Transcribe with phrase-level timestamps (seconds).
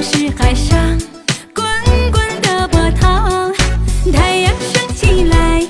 [0.00, 0.98] 是海上
[1.52, 1.64] 滚
[2.12, 3.50] 滚的波涛，
[4.12, 5.66] 太阳升起来，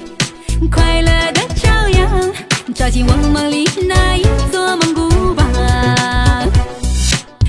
[0.71, 2.33] 快乐的朝阳，
[2.75, 5.45] 照进我梦里那一座蒙古包，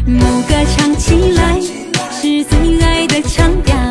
[0.05, 1.59] 牧歌唱起来，
[2.12, 3.82] 是最爱的唱调。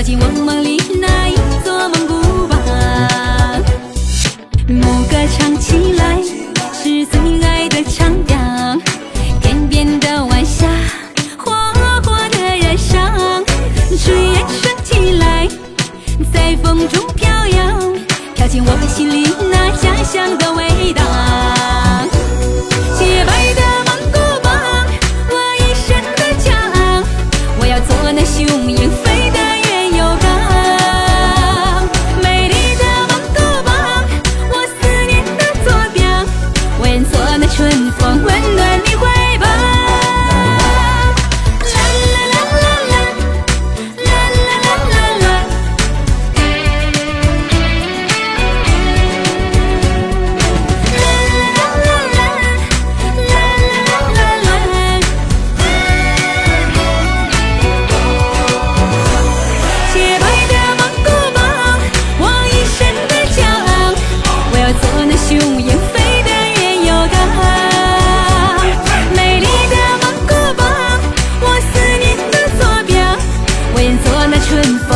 [0.00, 0.69] 躲进我梦里
[74.50, 74.89] couldn't